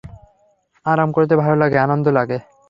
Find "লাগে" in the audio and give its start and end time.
1.55-1.77, 2.09-2.37